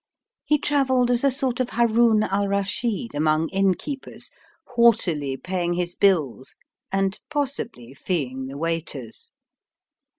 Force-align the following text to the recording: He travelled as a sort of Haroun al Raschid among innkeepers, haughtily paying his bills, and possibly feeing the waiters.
He 0.45 0.57
travelled 0.57 1.11
as 1.11 1.23
a 1.23 1.29
sort 1.29 1.59
of 1.59 1.69
Haroun 1.69 2.23
al 2.23 2.47
Raschid 2.47 3.13
among 3.13 3.49
innkeepers, 3.49 4.31
haughtily 4.75 5.37
paying 5.37 5.73
his 5.75 5.93
bills, 5.93 6.55
and 6.91 7.19
possibly 7.29 7.93
feeing 7.93 8.47
the 8.47 8.57
waiters. 8.57 9.31